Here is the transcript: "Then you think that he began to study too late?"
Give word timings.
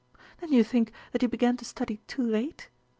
"Then 0.39 0.51
you 0.51 0.63
think 0.63 0.91
that 1.11 1.21
he 1.21 1.27
began 1.27 1.57
to 1.57 1.63
study 1.65 1.97
too 2.07 2.23
late?" 2.23 2.69